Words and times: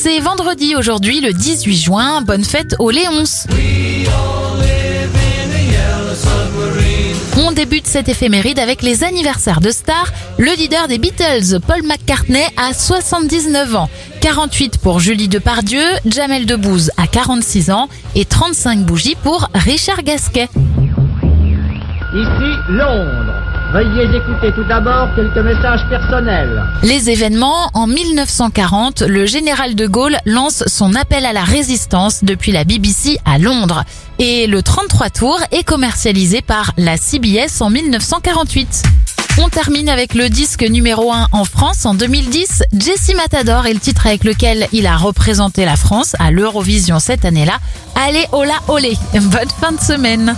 C'est 0.00 0.20
vendredi 0.20 0.76
aujourd'hui, 0.76 1.20
le 1.20 1.32
18 1.32 1.76
juin. 1.76 2.22
Bonne 2.22 2.44
fête 2.44 2.76
aux 2.78 2.90
Léons. 2.90 3.24
On 7.36 7.50
débute 7.50 7.88
cette 7.88 8.08
éphéméride 8.08 8.60
avec 8.60 8.82
les 8.82 9.02
anniversaires 9.02 9.60
de 9.60 9.72
stars. 9.72 10.12
Le 10.38 10.56
leader 10.56 10.86
des 10.86 10.98
Beatles, 10.98 11.58
Paul 11.66 11.82
McCartney, 11.82 12.44
a 12.56 12.72
79 12.72 13.74
ans. 13.74 13.90
48 14.20 14.78
pour 14.78 15.00
Julie 15.00 15.26
Depardieu, 15.26 15.82
Jamel 16.06 16.46
Debbouze 16.46 16.92
a 16.96 17.08
46 17.08 17.72
ans 17.72 17.88
et 18.14 18.24
35 18.24 18.84
bougies 18.84 19.16
pour 19.24 19.48
Richard 19.52 20.04
Gasquet. 20.04 20.48
Ici 22.14 22.52
Londres. 22.68 23.47
Veuillez 23.72 24.16
écouter 24.16 24.50
tout 24.54 24.64
d'abord 24.64 25.08
quelques 25.14 25.36
messages 25.36 25.86
personnels. 25.90 26.64
Les 26.82 27.10
événements, 27.10 27.68
en 27.74 27.86
1940, 27.86 29.02
le 29.02 29.26
général 29.26 29.74
de 29.74 29.86
Gaulle 29.86 30.16
lance 30.24 30.64
son 30.66 30.94
appel 30.94 31.26
à 31.26 31.34
la 31.34 31.44
résistance 31.44 32.24
depuis 32.24 32.50
la 32.50 32.64
BBC 32.64 33.18
à 33.26 33.36
Londres. 33.36 33.84
Et 34.18 34.46
le 34.46 34.62
33 34.62 35.10
tours 35.10 35.40
est 35.52 35.64
commercialisé 35.64 36.40
par 36.40 36.72
la 36.78 36.96
CBS 36.96 37.60
en 37.60 37.68
1948. 37.68 38.84
On 39.40 39.50
termine 39.50 39.90
avec 39.90 40.14
le 40.14 40.30
disque 40.30 40.62
numéro 40.62 41.12
1 41.12 41.28
en 41.32 41.44
France 41.44 41.84
en 41.84 41.92
2010. 41.92 42.62
Jessie 42.72 43.14
Matador 43.14 43.66
est 43.66 43.74
le 43.74 43.80
titre 43.80 44.06
avec 44.06 44.24
lequel 44.24 44.66
il 44.72 44.86
a 44.86 44.96
représenté 44.96 45.66
la 45.66 45.76
France 45.76 46.16
à 46.18 46.30
l'Eurovision 46.30 46.98
cette 46.98 47.26
année-là. 47.26 47.58
Allez, 47.94 48.24
hola, 48.32 48.54
olé. 48.68 48.96
Bonne 49.12 49.50
fin 49.60 49.72
de 49.72 49.80
semaine. 49.80 50.34